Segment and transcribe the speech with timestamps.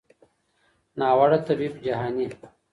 [0.99, 2.27] ناوړه طبیب جهاني